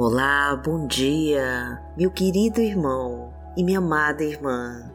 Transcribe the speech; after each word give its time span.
Olá, 0.00 0.54
bom 0.54 0.86
dia, 0.86 1.82
meu 1.96 2.08
querido 2.08 2.60
irmão 2.60 3.34
e 3.56 3.64
minha 3.64 3.80
amada 3.80 4.22
irmã. 4.22 4.92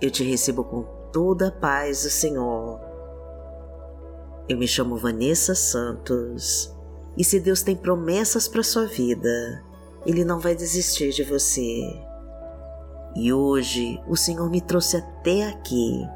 Eu 0.00 0.08
te 0.08 0.22
recebo 0.22 0.62
com 0.62 0.84
toda 1.12 1.48
a 1.48 1.50
paz 1.50 2.04
do 2.04 2.10
Senhor. 2.10 2.78
Eu 4.48 4.56
me 4.56 4.68
chamo 4.68 4.96
Vanessa 4.96 5.52
Santos 5.56 6.72
e 7.18 7.24
se 7.24 7.40
Deus 7.40 7.64
tem 7.64 7.74
promessas 7.74 8.46
para 8.46 8.62
sua 8.62 8.86
vida, 8.86 9.64
Ele 10.06 10.24
não 10.24 10.38
vai 10.38 10.54
desistir 10.54 11.10
de 11.10 11.24
você. 11.24 11.80
E 13.16 13.32
hoje 13.32 14.00
o 14.06 14.14
Senhor 14.14 14.48
me 14.48 14.60
trouxe 14.60 14.98
até 14.98 15.48
aqui 15.48 16.06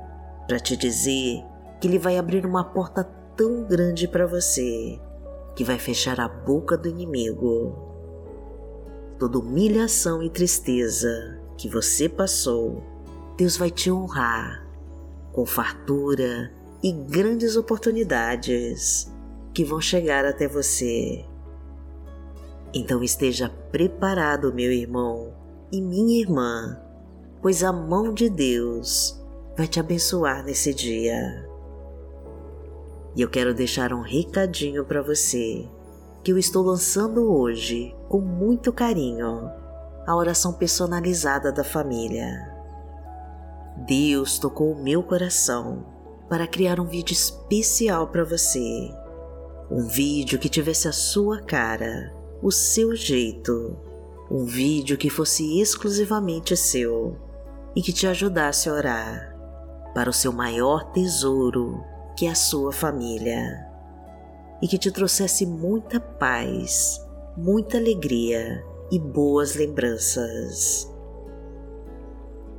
para 0.47 0.61
te 0.61 0.77
dizer 0.77 1.43
que 1.81 1.89
Ele 1.89 1.99
vai 1.99 2.17
abrir 2.17 2.47
uma 2.47 2.63
porta 2.63 3.03
tão 3.37 3.65
grande 3.65 4.07
para 4.07 4.25
você 4.25 5.01
que 5.57 5.65
vai 5.65 5.81
fechar 5.81 6.21
a 6.21 6.29
boca 6.29 6.79
do 6.79 6.89
inimigo. 6.89 7.84
Toda 9.25 9.39
humilhação 9.39 10.23
e 10.23 10.29
tristeza 10.29 11.41
que 11.57 11.67
você 11.67 12.11
passou, 12.11 12.85
Deus 13.39 13.57
vai 13.57 13.71
te 13.71 13.91
honrar 13.91 14.69
com 15.33 15.47
fartura 15.47 16.53
e 16.83 16.93
grandes 16.93 17.57
oportunidades 17.57 19.11
que 19.55 19.65
vão 19.65 19.81
chegar 19.81 20.27
até 20.27 20.47
você. 20.47 21.25
Então 22.75 23.03
esteja 23.03 23.49
preparado, 23.49 24.53
meu 24.53 24.71
irmão 24.71 25.33
e 25.73 25.81
minha 25.81 26.21
irmã, 26.21 26.79
pois 27.41 27.65
a 27.65 27.73
mão 27.73 28.13
de 28.13 28.29
Deus 28.29 29.19
vai 29.57 29.67
te 29.67 29.81
abençoar 29.81 30.45
nesse 30.45 30.75
dia. 30.75 31.49
E 33.17 33.23
eu 33.23 33.31
quero 33.31 33.55
deixar 33.55 33.95
um 33.95 34.03
recadinho 34.03 34.85
para 34.85 35.01
você 35.01 35.67
que 36.25 36.33
eu 36.33 36.39
estou 36.39 36.65
lançando 36.65 37.31
hoje 37.31 37.95
com 38.09 38.19
muito 38.19 38.73
carinho 38.73 39.51
a 40.07 40.17
oração 40.17 40.55
personalizada 40.55 41.53
da 41.53 41.63
família. 41.63 42.51
Deus 43.87 44.39
tocou 44.39 44.73
o 44.73 44.83
meu 44.83 45.03
coração 45.03 45.85
para 46.29 46.47
criar 46.47 46.81
um 46.81 46.87
vídeo 46.87 47.13
especial 47.13 48.09
para 48.09 48.25
você. 48.25 48.91
Um 49.71 49.87
vídeo 49.87 50.39
que 50.39 50.49
tivesse 50.49 50.89
a 50.89 50.93
sua 50.93 51.43
cara, 51.43 52.15
o 52.43 52.51
seu 52.51 52.97
jeito. 52.97 53.77
Um 54.31 54.47
vídeo 54.47 54.97
que 54.97 55.11
fosse 55.11 55.61
exclusivamente 55.61 56.57
seu 56.57 57.19
e 57.77 57.83
que 57.83 57.93
te 57.93 58.07
ajudasse 58.07 58.71
a 58.71 58.73
orar 58.73 59.37
para 59.95 60.09
o 60.09 60.13
seu 60.13 60.33
maior 60.33 60.91
tesouro 60.93 61.85
que 62.17 62.27
é 62.27 62.31
a 62.31 62.35
sua 62.35 62.73
família 62.73 63.74
e 64.65 64.67
que 64.67 64.79
te 64.79 64.91
trouxesse 64.91 65.45
muita 65.45 66.01
paz, 66.01 66.99
muita 67.37 67.77
alegria 67.77 68.65
e 68.91 68.99
boas 68.99 69.55
lembranças. 69.55 70.91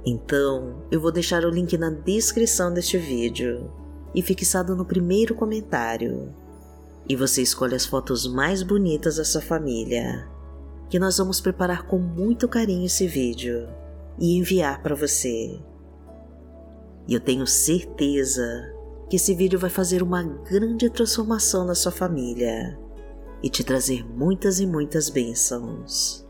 Então, 0.05 0.83
eu 0.91 1.01
vou 1.01 1.11
deixar 1.11 1.43
o 1.43 1.49
link 1.49 1.75
na 1.79 1.89
descrição 1.89 2.71
deste 2.71 2.95
vídeo 2.95 3.73
e 4.13 4.21
fixado 4.21 4.75
no 4.75 4.85
primeiro 4.85 5.33
comentário. 5.33 6.31
E 7.09 7.15
você 7.15 7.41
escolhe 7.41 7.73
as 7.73 7.87
fotos 7.87 8.27
mais 8.27 8.61
bonitas 8.61 9.15
da 9.15 9.25
sua 9.25 9.41
família, 9.41 10.29
que 10.91 10.99
nós 10.99 11.17
vamos 11.17 11.41
preparar 11.41 11.87
com 11.87 11.97
muito 11.97 12.47
carinho 12.47 12.85
esse 12.85 13.07
vídeo 13.07 13.67
e 14.19 14.37
enviar 14.37 14.83
para 14.83 14.93
você. 14.93 15.59
E 17.07 17.15
eu 17.15 17.19
tenho 17.19 17.47
certeza 17.47 18.74
que 19.15 19.17
esse 19.17 19.33
vídeo 19.33 19.57
vai 19.57 19.69
fazer 19.69 20.03
uma 20.03 20.21
grande 20.21 20.89
transformação 20.89 21.63
na 21.63 21.73
sua 21.73 21.91
família 21.91 22.77
e 23.41 23.49
te 23.49 23.63
trazer 23.63 24.05
muitas 24.05 24.59
e 24.59 24.65
muitas 24.67 25.09
bênçãos. 25.09 26.27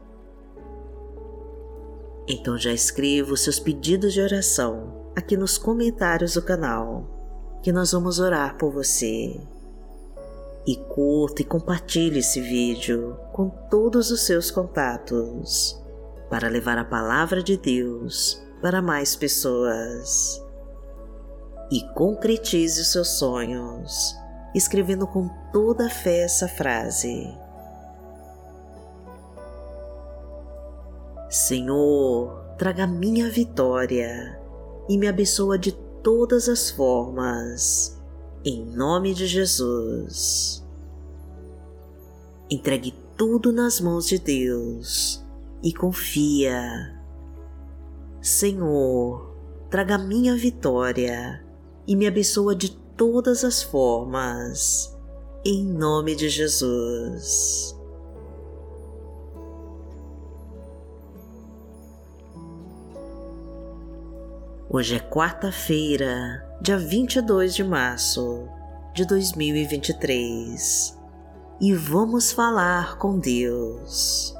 Então 2.27 2.55
já 2.59 2.71
escreva 2.71 3.33
os 3.33 3.41
seus 3.41 3.59
pedidos 3.59 4.13
de 4.13 4.21
oração 4.21 5.09
aqui 5.15 5.35
nos 5.35 5.57
comentários 5.57 6.35
do 6.35 6.43
canal, 6.43 7.57
que 7.63 7.71
nós 7.71 7.91
vamos 7.91 8.19
orar 8.19 8.55
por 8.55 8.71
você. 8.71 9.35
E 10.67 10.75
curta 10.75 11.41
e 11.41 11.45
compartilhe 11.45 12.19
esse 12.19 12.39
vídeo 12.39 13.17
com 13.33 13.49
todos 13.49 14.11
os 14.11 14.27
seus 14.27 14.51
contatos 14.51 15.83
para 16.29 16.49
levar 16.49 16.77
a 16.77 16.85
palavra 16.85 17.41
de 17.41 17.57
Deus 17.57 18.39
para 18.61 18.79
mais 18.79 19.15
pessoas 19.15 20.44
e 21.75 21.81
concretize 21.89 22.79
os 22.79 22.87
seus 22.93 23.09
sonhos, 23.09 24.17
escrevendo 24.53 25.05
com 25.05 25.29
toda 25.51 25.87
a 25.87 25.89
fé 25.89 26.21
essa 26.21 26.47
frase: 26.47 27.37
Senhor, 31.29 32.45
traga 32.57 32.87
minha 32.87 33.29
vitória 33.29 34.39
e 34.87 34.97
me 34.97 35.05
abençoa 35.05 35.59
de 35.59 35.73
todas 36.01 36.47
as 36.47 36.69
formas, 36.69 38.01
em 38.45 38.63
nome 38.63 39.13
de 39.13 39.27
Jesus. 39.27 40.65
Entregue 42.49 42.95
tudo 43.17 43.51
nas 43.51 43.81
mãos 43.81 44.07
de 44.07 44.17
Deus 44.17 45.21
e 45.61 45.73
confia. 45.73 46.97
Senhor, 48.21 49.35
traga 49.69 49.97
minha 49.97 50.37
vitória 50.37 51.44
e 51.87 51.95
me 51.95 52.07
abençoa 52.07 52.55
de 52.55 52.69
todas 52.69 53.43
as 53.43 53.61
formas, 53.61 54.97
em 55.45 55.65
nome 55.65 56.15
de 56.15 56.29
Jesus. 56.29 57.75
Hoje 64.69 64.95
é 64.95 64.99
quarta-feira, 64.99 66.45
dia 66.61 66.77
22 66.77 67.55
de 67.55 67.63
março 67.63 68.47
de 68.93 69.05
2023 69.05 70.97
e 71.61 71.73
vamos 71.73 72.31
falar 72.31 72.97
com 72.97 73.17
Deus. 73.17 74.35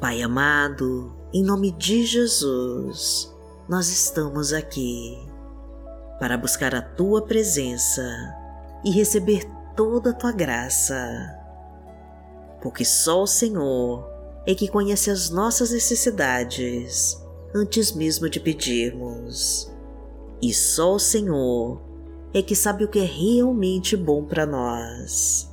Pai 0.00 0.22
amado, 0.22 1.14
em 1.32 1.42
nome 1.42 1.72
de 1.72 2.04
Jesus, 2.04 3.35
nós 3.68 3.88
estamos 3.88 4.52
aqui 4.52 5.18
para 6.20 6.38
buscar 6.38 6.72
a 6.72 6.80
tua 6.80 7.22
presença 7.22 8.02
e 8.84 8.90
receber 8.92 9.44
toda 9.74 10.10
a 10.10 10.12
tua 10.12 10.30
graça, 10.30 10.96
porque 12.62 12.84
só 12.84 13.24
o 13.24 13.26
Senhor 13.26 14.08
é 14.46 14.54
que 14.54 14.68
conhece 14.68 15.10
as 15.10 15.30
nossas 15.30 15.72
necessidades 15.72 17.20
antes 17.52 17.90
mesmo 17.90 18.30
de 18.30 18.38
pedirmos, 18.38 19.68
e 20.40 20.54
só 20.54 20.94
o 20.94 21.00
Senhor 21.00 21.82
é 22.32 22.42
que 22.42 22.54
sabe 22.54 22.84
o 22.84 22.88
que 22.88 23.00
é 23.00 23.04
realmente 23.04 23.96
bom 23.96 24.24
para 24.24 24.46
nós. 24.46 25.50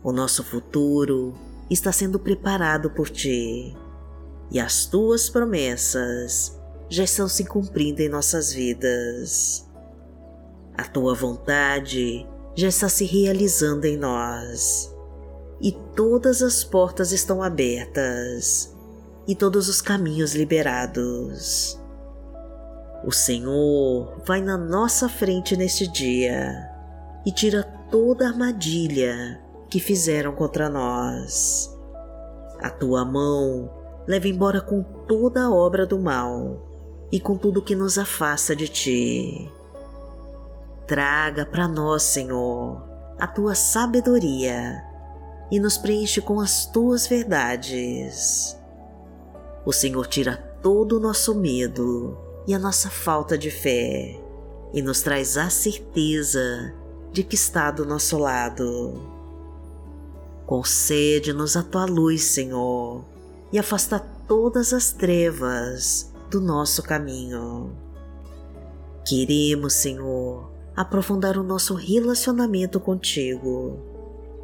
O 0.00 0.12
nosso 0.12 0.44
futuro 0.44 1.34
está 1.68 1.90
sendo 1.90 2.20
preparado 2.20 2.90
por 2.90 3.10
ti 3.10 3.76
e 4.50 4.60
as 4.60 4.86
tuas 4.86 5.28
promessas 5.28 6.62
já 6.88 7.04
estão 7.04 7.28
se 7.28 7.44
cumprindo 7.44 8.02
em 8.02 8.08
nossas 8.08 8.52
vidas. 8.52 9.68
A 10.76 10.84
tua 10.84 11.14
vontade 11.14 12.26
já 12.54 12.68
está 12.68 12.88
se 12.88 13.04
realizando 13.04 13.84
em 13.84 13.96
nós 13.96 14.94
e 15.60 15.72
todas 15.94 16.42
as 16.42 16.64
portas 16.64 17.12
estão 17.12 17.42
abertas 17.42 18.74
e 19.26 19.34
todos 19.34 19.68
os 19.68 19.80
caminhos 19.80 20.34
liberados. 20.34 21.80
O 23.04 23.12
Senhor 23.12 24.20
vai 24.24 24.40
na 24.40 24.56
nossa 24.56 25.08
frente 25.08 25.56
neste 25.56 25.86
dia 25.86 26.70
e 27.24 27.32
tira 27.32 27.62
toda 27.90 28.26
armadilha 28.26 29.40
que 29.68 29.78
fizeram 29.78 30.34
contra 30.34 30.68
nós. 30.68 31.70
A 32.60 32.70
tua 32.70 33.04
mão 33.04 33.70
leva 34.06 34.28
embora 34.28 34.60
com 34.60 34.82
toda 34.82 35.44
a 35.44 35.52
obra 35.52 35.86
do 35.86 35.98
mal 35.98 36.73
e 37.10 37.20
com 37.20 37.36
tudo 37.36 37.62
que 37.62 37.74
nos 37.74 37.98
afasta 37.98 38.54
de 38.54 38.68
ti. 38.68 39.50
Traga 40.86 41.46
para 41.46 41.66
nós, 41.66 42.02
Senhor, 42.02 42.82
a 43.18 43.26
tua 43.26 43.54
sabedoria 43.54 44.84
e 45.50 45.58
nos 45.58 45.78
preenche 45.78 46.20
com 46.20 46.40
as 46.40 46.66
tuas 46.66 47.06
verdades. 47.06 48.56
O 49.64 49.72
Senhor 49.72 50.06
tira 50.06 50.36
todo 50.62 50.98
o 50.98 51.00
nosso 51.00 51.34
medo 51.34 52.18
e 52.46 52.54
a 52.54 52.58
nossa 52.58 52.90
falta 52.90 53.38
de 53.38 53.50
fé 53.50 54.20
e 54.72 54.82
nos 54.82 55.02
traz 55.02 55.38
a 55.38 55.48
certeza 55.48 56.74
de 57.12 57.22
que 57.22 57.36
está 57.36 57.70
do 57.70 57.86
nosso 57.86 58.18
lado. 58.18 59.00
Concede-nos 60.44 61.56
a 61.56 61.62
tua 61.62 61.86
luz, 61.86 62.24
Senhor, 62.24 63.04
e 63.52 63.58
afasta 63.58 63.98
todas 63.98 64.72
as 64.72 64.92
trevas 64.92 66.12
do 66.34 66.40
nosso 66.40 66.82
caminho. 66.82 67.76
Queremos, 69.06 69.74
Senhor, 69.74 70.50
aprofundar 70.74 71.38
o 71.38 71.44
nosso 71.44 71.74
relacionamento 71.74 72.80
contigo 72.80 73.78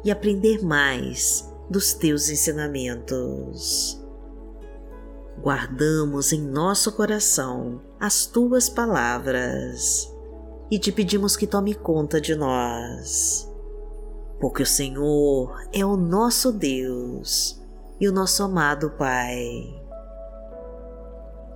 e 0.01 0.09
aprender 0.09 0.63
mais 0.63 1.51
dos 1.69 1.93
teus 1.93 2.29
ensinamentos. 2.29 4.01
Guardamos 5.41 6.31
em 6.31 6.41
nosso 6.41 6.93
coração 6.93 7.81
as 7.99 8.25
tuas 8.25 8.69
palavras 8.69 10.09
e 10.69 10.79
te 10.79 10.93
pedimos 10.93 11.35
que 11.35 11.45
tome 11.45 11.75
conta 11.75 12.21
de 12.21 12.35
nós, 12.35 13.51
porque 14.39 14.63
o 14.63 14.67
Senhor 14.67 15.59
é 15.73 15.85
o 15.85 15.97
nosso 15.97 16.53
Deus 16.53 17.61
e 17.99 18.07
o 18.07 18.13
nosso 18.13 18.43
amado 18.43 18.91
Pai. 18.91 19.80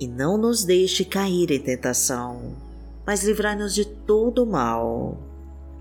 E 0.00 0.06
não 0.06 0.38
nos 0.38 0.64
deixe 0.64 1.04
cair 1.04 1.50
em 1.50 1.60
tentação, 1.60 2.56
mas 3.06 3.24
livrai-nos 3.24 3.74
de 3.74 3.84
todo 3.84 4.46
mal 4.46 5.18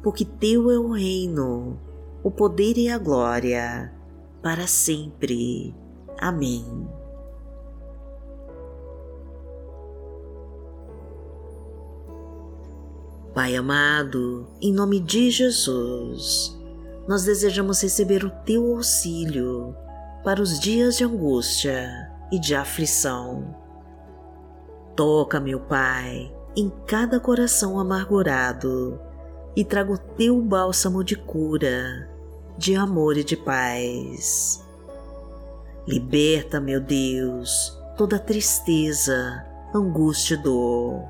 porque 0.08 0.24
Teu 0.24 0.72
é 0.72 0.80
o 0.80 0.92
reino, 0.92 1.78
o 2.24 2.32
poder 2.32 2.78
e 2.78 2.88
a 2.88 2.98
glória, 2.98 3.94
para 4.42 4.66
sempre. 4.66 5.76
Amém. 6.18 6.88
Pai 13.34 13.56
amado, 13.58 14.48
em 14.62 14.72
nome 14.72 15.00
de 15.00 15.30
Jesus, 15.30 16.58
nós 17.08 17.26
desejamos 17.26 17.82
receber 17.84 18.24
o 18.24 18.32
Teu 18.46 18.78
auxílio 18.78 19.76
para 20.24 20.42
os 20.42 20.58
dias 20.58 20.96
de 20.96 21.04
angústia 21.04 22.10
e 22.32 22.40
de 22.40 22.56
aflição. 22.56 23.67
Toca, 24.98 25.40
meu 25.40 25.60
Pai, 25.60 26.36
em 26.56 26.72
cada 26.88 27.20
coração 27.20 27.80
amargurado 27.80 29.00
e 29.56 29.64
traga 29.64 29.92
o 29.94 29.98
teu 29.98 30.42
bálsamo 30.42 31.04
de 31.04 31.16
cura, 31.16 32.10
de 32.58 32.74
amor 32.74 33.16
e 33.16 33.24
de 33.24 33.38
paz. 33.38 34.66
Liberta, 35.88 36.60
meu 36.60 36.82
Deus, 36.82 37.80
toda 37.96 38.18
tristeza, 38.18 39.46
angústia 39.72 40.34
e 40.34 40.42
dor. 40.42 41.08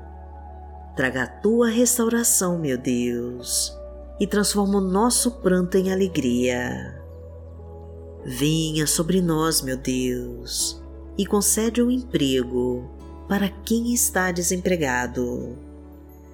Traga 0.94 1.22
a 1.22 1.26
tua 1.26 1.70
restauração, 1.70 2.58
meu 2.58 2.76
Deus, 2.76 3.74
e 4.20 4.26
transforma 4.26 4.76
o 4.76 4.82
nosso 4.82 5.40
pranto 5.40 5.78
em 5.78 5.90
alegria. 5.90 7.02
Venha 8.22 8.86
sobre 8.86 9.22
nós, 9.22 9.62
meu 9.62 9.78
Deus, 9.78 10.78
e 11.16 11.24
concede 11.24 11.82
um 11.82 11.90
emprego 11.90 12.97
para 13.28 13.48
quem 13.48 13.92
está 13.92 14.32
desempregado 14.32 15.68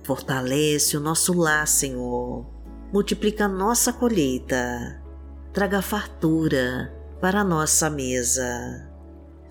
Fortalece 0.05 0.99
o 0.99 1.01
nosso 1.01 1.33
lar, 1.33 1.67
Senhor. 1.67 2.45
Multiplica 2.93 3.47
a 3.47 3.49
nossa 3.49 3.91
colheita. 3.91 5.03
Traga 5.51 5.81
fartura 5.81 6.95
para 7.23 7.41
a 7.41 7.45
nossa 7.45 7.89
mesa. 7.89 8.87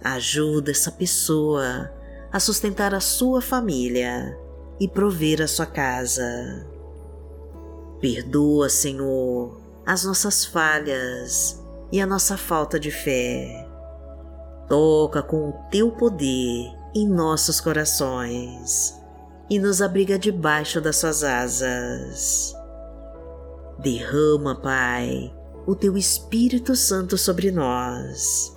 Ajuda 0.03 0.69
essa 0.69 0.91
pessoa 0.91 1.91
a 2.31 2.39
sustentar 2.39 2.93
a 2.93 2.99
sua 2.99 3.41
família 3.41 4.37
e 4.79 4.87
prover 4.87 5.41
a 5.41 5.47
sua 5.47 5.65
casa. 5.65 6.67
Perdoa, 7.99 8.69
Senhor, 8.69 9.59
as 9.87 10.03
nossas 10.03 10.45
falhas 10.45 11.59
e 11.91 11.99
a 11.99 12.05
nossa 12.05 12.37
falta 12.37 12.79
de 12.79 12.91
fé. 12.91 13.67
Toca 14.69 15.23
com 15.23 15.49
o 15.49 15.53
teu 15.71 15.89
poder 15.91 16.82
em 16.95 17.07
nossos 17.07 17.59
corações 17.59 19.01
e 19.49 19.59
nos 19.59 19.81
abriga 19.81 20.17
debaixo 20.17 20.79
das 20.79 20.97
suas 20.97 21.23
asas. 21.23 22.55
Derrama, 23.79 24.55
Pai, 24.55 25.33
o 25.65 25.75
teu 25.75 25.97
Espírito 25.97 26.75
Santo 26.75 27.17
sobre 27.17 27.51
nós 27.51 28.55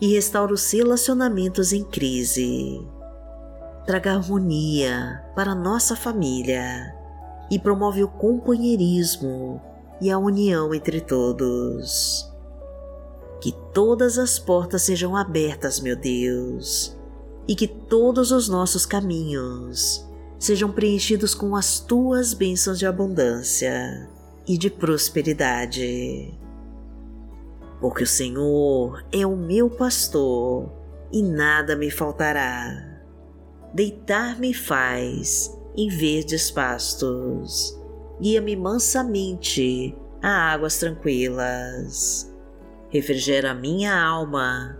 e 0.00 0.14
restaura 0.14 0.52
os 0.52 0.70
relacionamentos 0.70 1.72
em 1.72 1.84
crise. 1.84 2.80
Traga 3.86 4.14
harmonia 4.14 5.24
para 5.34 5.54
nossa 5.54 5.96
família 5.96 6.94
e 7.50 7.58
promove 7.58 8.04
o 8.04 8.08
companheirismo 8.08 9.60
e 10.00 10.10
a 10.10 10.18
união 10.18 10.74
entre 10.74 11.00
todos. 11.00 12.30
Que 13.40 13.52
todas 13.72 14.18
as 14.18 14.38
portas 14.38 14.82
sejam 14.82 15.16
abertas, 15.16 15.80
meu 15.80 15.96
Deus, 15.96 16.96
e 17.50 17.54
que 17.56 17.66
todos 17.66 18.30
os 18.30 18.48
nossos 18.48 18.86
caminhos 18.86 20.08
sejam 20.38 20.70
preenchidos 20.70 21.34
com 21.34 21.56
as 21.56 21.80
tuas 21.80 22.32
bênçãos 22.32 22.78
de 22.78 22.86
abundância 22.86 24.08
e 24.46 24.56
de 24.56 24.70
prosperidade. 24.70 26.32
Porque 27.80 28.04
o 28.04 28.06
Senhor 28.06 29.04
é 29.10 29.26
o 29.26 29.36
meu 29.36 29.68
pastor 29.68 30.70
e 31.10 31.24
nada 31.24 31.74
me 31.74 31.90
faltará. 31.90 33.02
Deitar-me 33.74 34.54
faz 34.54 35.52
em 35.76 35.88
verdes 35.88 36.52
pastos, 36.52 37.76
guia-me 38.20 38.54
mansamente 38.54 39.92
a 40.22 40.52
águas 40.52 40.78
tranquilas. 40.78 42.32
Refrigera 42.90 43.54
minha 43.54 44.00
alma, 44.00 44.79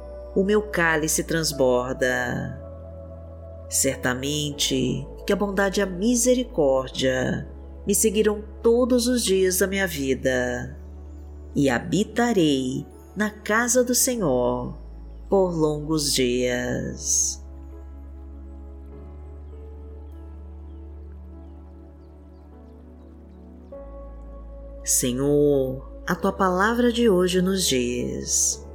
o 0.35 0.43
meu 0.43 0.61
cálice 0.61 1.23
transborda. 1.23 2.59
Certamente 3.69 5.07
que 5.25 5.33
a 5.33 5.35
bondade 5.35 5.79
e 5.79 5.83
a 5.83 5.85
misericórdia 5.85 7.47
me 7.85 7.95
seguirão 7.95 8.43
todos 8.61 9.07
os 9.07 9.23
dias 9.23 9.59
da 9.59 9.67
minha 9.67 9.87
vida 9.87 10.77
e 11.55 11.69
habitarei 11.69 12.85
na 13.15 13.29
casa 13.29 13.83
do 13.83 13.95
Senhor 13.95 14.77
por 15.29 15.53
longos 15.53 16.13
dias. 16.13 17.41
Senhor, 24.83 25.89
a 26.07 26.15
tua 26.15 26.33
palavra 26.33 26.91
de 26.91 27.09
hoje 27.09 27.41
nos 27.41 27.65
diz, 27.65 28.67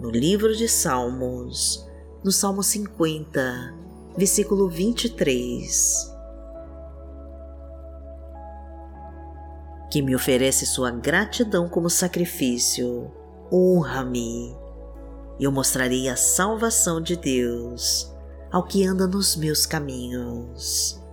no 0.00 0.10
livro 0.10 0.54
de 0.54 0.68
Salmos, 0.68 1.86
no 2.22 2.32
Salmo 2.32 2.62
50, 2.62 3.74
versículo 4.16 4.68
23. 4.68 6.12
Que 9.90 10.02
me 10.02 10.14
oferece 10.14 10.66
sua 10.66 10.90
gratidão 10.90 11.68
como 11.68 11.88
sacrifício, 11.88 13.12
honra-me, 13.52 14.56
e 15.38 15.44
eu 15.44 15.52
mostrarei 15.52 16.08
a 16.08 16.16
salvação 16.16 17.00
de 17.00 17.16
Deus 17.16 18.12
ao 18.50 18.62
que 18.62 18.84
anda 18.86 19.06
nos 19.06 19.36
meus 19.36 19.66
caminhos. 19.66 21.03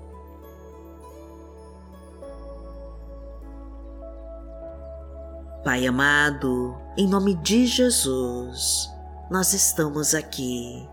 Pai 5.64 5.86
amado, 5.86 6.76
em 6.98 7.08
nome 7.08 7.36
de 7.36 7.68
Jesus, 7.68 8.90
nós 9.30 9.54
estamos 9.54 10.16
aqui 10.16 10.90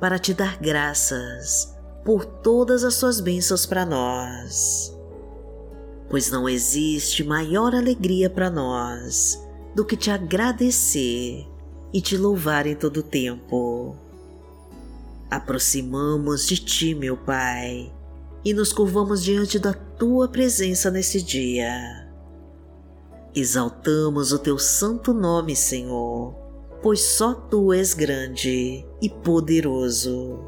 para 0.00 0.18
te 0.18 0.34
dar 0.34 0.56
graças 0.56 1.78
por 2.04 2.24
todas 2.24 2.82
as 2.82 2.94
suas 2.94 3.20
bênçãos 3.20 3.64
para 3.64 3.86
nós. 3.86 4.92
Pois 6.08 6.28
não 6.28 6.48
existe 6.48 7.22
maior 7.22 7.72
alegria 7.72 8.28
para 8.28 8.50
nós 8.50 9.40
do 9.76 9.84
que 9.84 9.96
te 9.96 10.10
agradecer 10.10 11.46
e 11.92 12.00
te 12.00 12.16
louvar 12.16 12.66
em 12.66 12.74
todo 12.74 12.96
o 12.96 13.04
tempo. 13.04 13.94
Aproximamos 15.30 16.48
de 16.48 16.56
ti, 16.56 16.96
meu 16.96 17.16
Pai, 17.16 17.94
e 18.44 18.52
nos 18.52 18.72
curvamos 18.72 19.22
diante 19.22 19.56
da 19.56 19.72
tua 19.72 20.26
presença 20.26 20.90
nesse 20.90 21.22
dia. 21.22 21.99
Exaltamos 23.34 24.32
o 24.32 24.38
teu 24.40 24.58
santo 24.58 25.14
nome, 25.14 25.54
Senhor, 25.54 26.34
pois 26.82 27.00
só 27.00 27.32
tu 27.32 27.72
és 27.72 27.94
grande 27.94 28.84
e 29.00 29.08
poderoso, 29.08 30.40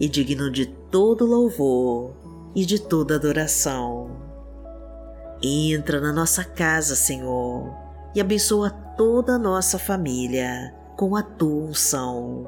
e 0.00 0.08
digno 0.08 0.50
de 0.50 0.64
todo 0.90 1.26
louvor 1.26 2.14
e 2.54 2.64
de 2.64 2.80
toda 2.80 3.16
adoração. 3.16 4.10
Entra 5.42 6.00
na 6.00 6.14
nossa 6.14 6.42
casa, 6.42 6.96
Senhor, 6.96 7.70
e 8.14 8.22
abençoa 8.22 8.70
toda 8.70 9.34
a 9.34 9.38
nossa 9.38 9.78
família 9.78 10.74
com 10.96 11.14
a 11.14 11.22
tua 11.22 11.64
unção. 11.66 12.46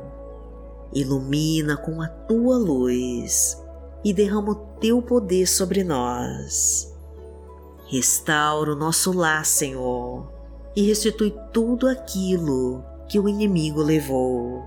Ilumina 0.95 1.77
com 1.77 2.01
a 2.01 2.09
tua 2.09 2.57
luz 2.57 3.63
e 4.03 4.15
derrama 4.15 4.53
o 4.53 4.79
teu 4.81 5.03
poder 5.03 5.47
sobre 5.47 5.85
nós. 5.85 6.96
Restaura 7.89 8.73
o 8.73 8.77
nosso 8.77 9.13
lar, 9.13 9.47
Senhor, 9.47 10.27
e 10.75 10.83
restitui 10.83 11.33
tudo 11.53 11.89
aquilo 11.89 12.85
que 13.09 13.19
o 13.21 13.29
inimigo 13.29 13.81
levou. 13.81 14.65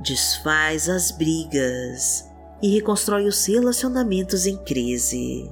Desfaz 0.00 0.88
as 0.88 1.10
brigas 1.10 2.24
e 2.62 2.68
reconstrói 2.68 3.26
os 3.26 3.44
relacionamentos 3.46 4.46
em 4.46 4.56
crise. 4.56 5.50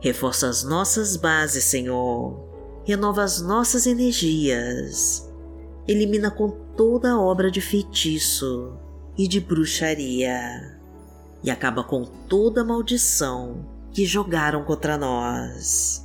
Reforça 0.00 0.48
as 0.48 0.64
nossas 0.64 1.16
bases, 1.16 1.64
Senhor. 1.64 2.36
Renova 2.84 3.22
as 3.22 3.40
nossas 3.40 3.86
energias. 3.86 5.30
Elimina 5.86 6.30
com 6.30 6.50
toda 6.76 7.12
a 7.12 7.20
obra 7.20 7.52
de 7.52 7.60
feitiço 7.60 8.72
e 9.16 9.28
de 9.28 9.38
bruxaria. 9.38 10.76
E 11.44 11.50
acaba 11.50 11.84
com 11.84 12.04
toda 12.04 12.64
maldição 12.64 13.64
que 13.92 14.04
jogaram 14.04 14.64
contra 14.64 14.98
nós. 14.98 16.04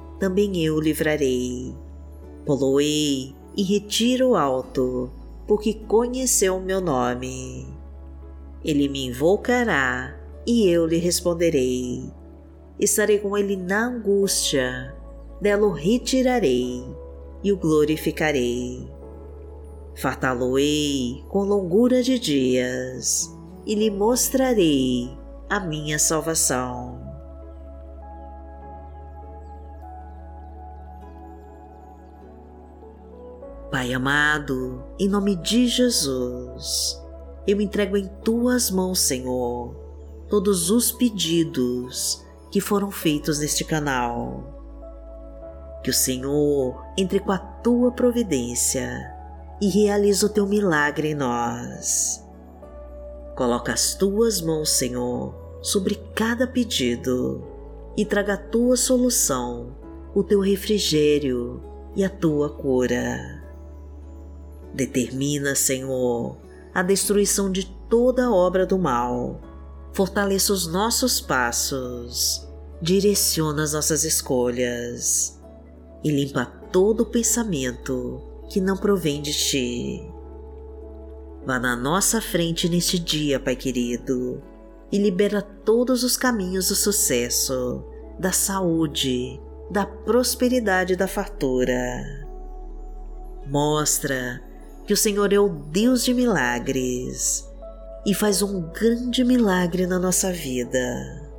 também 0.21 0.63
eu 0.63 0.75
o 0.75 0.79
livrarei. 0.79 1.75
Poloei 2.45 3.33
e 3.57 3.63
retiro 3.63 4.35
alto, 4.35 5.09
porque 5.47 5.73
conheceu 5.73 6.57
o 6.57 6.61
meu 6.61 6.79
nome. 6.79 7.67
Ele 8.63 8.87
me 8.87 9.07
invocará 9.07 10.15
e 10.45 10.69
eu 10.69 10.85
lhe 10.85 10.97
responderei. 10.97 12.03
Estarei 12.79 13.17
com 13.17 13.35
ele 13.35 13.57
na 13.57 13.87
angústia, 13.87 14.95
dela 15.41 15.65
o 15.65 15.71
retirarei 15.71 16.85
e 17.43 17.51
o 17.51 17.57
glorificarei. 17.57 18.87
Fartá-lo-ei 19.95 21.23
com 21.29 21.43
longura 21.45 22.03
de 22.03 22.19
dias 22.19 23.35
e 23.65 23.73
lhe 23.73 23.89
mostrarei 23.89 25.09
a 25.49 25.59
minha 25.59 25.97
salvação. 25.97 27.00
Pai 33.81 33.95
amado, 33.95 34.83
em 34.99 35.09
nome 35.09 35.35
de 35.35 35.65
Jesus, 35.65 37.01
eu 37.47 37.59
entrego 37.59 37.97
em 37.97 38.07
tuas 38.23 38.69
mãos, 38.69 38.99
Senhor 38.99 39.75
todos 40.29 40.69
os 40.69 40.91
pedidos 40.91 42.23
que 42.51 42.61
foram 42.61 42.91
feitos 42.91 43.39
neste 43.39 43.65
canal. 43.65 44.43
Que 45.83 45.89
o 45.89 45.93
Senhor 45.95 46.79
entre 46.95 47.19
com 47.19 47.31
a 47.31 47.39
tua 47.39 47.91
providência 47.91 49.11
e 49.59 49.67
realize 49.67 50.23
o 50.23 50.29
teu 50.29 50.45
milagre 50.45 51.13
em 51.13 51.15
nós. 51.15 52.23
Coloca 53.35 53.73
as 53.73 53.95
tuas 53.95 54.41
mãos, 54.41 54.69
Senhor, 54.69 55.33
sobre 55.59 55.95
cada 56.13 56.45
pedido 56.45 57.43
e 57.97 58.05
traga 58.05 58.35
a 58.35 58.37
tua 58.37 58.77
solução, 58.77 59.75
o 60.13 60.23
teu 60.23 60.39
refrigério 60.39 61.63
e 61.95 62.03
a 62.03 62.09
tua 62.11 62.47
cura. 62.47 63.40
Determina, 64.73 65.55
Senhor, 65.55 66.37
a 66.73 66.81
destruição 66.81 67.51
de 67.51 67.65
toda 67.89 68.31
obra 68.31 68.65
do 68.65 68.77
mal 68.77 69.41
fortaleça 69.93 70.53
os 70.53 70.67
nossos 70.67 71.19
passos, 71.19 72.47
direciona 72.81 73.63
as 73.63 73.73
nossas 73.73 74.03
escolhas 74.03 75.39
e 76.03 76.09
limpa 76.09 76.45
todo 76.71 77.05
pensamento 77.05 78.21
que 78.49 78.61
não 78.61 78.77
provém 78.77 79.21
de 79.21 79.33
ti. 79.33 80.11
Vá 81.45 81.59
na 81.59 81.75
nossa 81.75 82.21
frente 82.21 82.69
neste 82.69 82.97
dia, 82.97 83.39
Pai 83.39 83.55
querido, 83.55 84.41
e 84.91 84.97
libera 84.97 85.41
todos 85.41 86.03
os 86.03 86.15
caminhos 86.15 86.69
do 86.69 86.75
sucesso, 86.75 87.83
da 88.19 88.31
saúde, 88.31 89.39
da 89.69 89.85
prosperidade 89.85 90.93
e 90.93 90.95
da 90.95 91.07
fartura. 91.07 92.27
Mostra 93.47 94.41
que 94.85 94.93
o 94.93 94.97
Senhor 94.97 95.31
é 95.31 95.39
o 95.39 95.49
Deus 95.49 96.03
de 96.03 96.13
milagres 96.13 97.47
e 98.05 98.13
faz 98.13 98.41
um 98.41 98.61
grande 98.71 99.23
milagre 99.23 99.85
na 99.85 99.99
nossa 99.99 100.31
vida. 100.31 101.29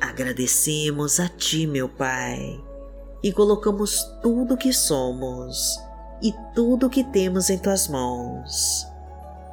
Agradecemos 0.00 1.18
a 1.18 1.28
Ti, 1.28 1.66
meu 1.66 1.88
Pai, 1.88 2.62
e 3.22 3.32
colocamos 3.32 4.02
tudo 4.22 4.54
o 4.54 4.56
que 4.56 4.72
somos 4.72 5.78
e 6.22 6.32
tudo 6.54 6.86
o 6.86 6.90
que 6.90 7.04
temos 7.04 7.50
em 7.50 7.58
Tuas 7.58 7.88
mãos, 7.88 8.86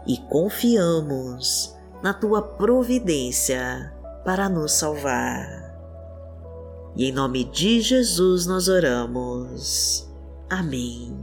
e 0.05 0.17
confiamos 0.29 1.75
na 2.01 2.13
tua 2.13 2.41
providência 2.41 3.93
para 4.25 4.50
nos 4.50 4.74
salvar. 4.74 5.63
E 6.95 7.05
em 7.05 7.12
nome 7.12 7.45
de 7.45 7.81
Jesus 7.81 8.45
nós 8.45 8.67
oramos. 8.67 10.07
Amém. 10.50 11.23